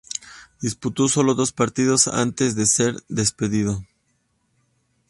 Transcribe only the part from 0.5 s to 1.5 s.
Disputó sólo